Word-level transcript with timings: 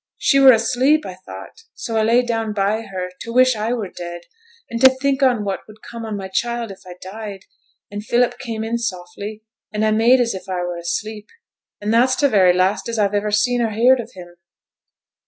She 0.17 0.39
were 0.39 0.51
asleep, 0.51 1.05
I 1.05 1.13
thought, 1.27 1.61
so 1.75 1.95
I 1.95 2.01
lay 2.01 2.23
down 2.23 2.53
by 2.53 2.81
her, 2.91 3.11
to 3.19 3.31
wish 3.31 3.55
I 3.55 3.71
were 3.73 3.91
dead, 3.95 4.21
and 4.67 4.81
to 4.81 4.89
think 4.89 5.21
on 5.21 5.45
what 5.45 5.59
would 5.67 5.83
come 5.83 6.05
on 6.05 6.17
my 6.17 6.27
child 6.27 6.71
if 6.71 6.81
I 6.87 6.95
died; 6.99 7.45
and 7.91 8.03
Philip 8.03 8.39
came 8.39 8.63
in 8.63 8.79
softly, 8.79 9.43
and 9.71 9.85
I 9.85 9.91
made 9.91 10.19
as 10.19 10.33
if 10.33 10.49
I 10.49 10.61
were 10.61 10.77
asleep; 10.79 11.27
and 11.79 11.93
that's 11.93 12.15
t' 12.15 12.25
very 12.25 12.51
last 12.51 12.89
as 12.89 12.97
I've 12.97 13.13
iver 13.13 13.29
seen 13.29 13.61
or 13.61 13.69
heared 13.69 13.99
of 13.99 14.13
him.' 14.15 14.37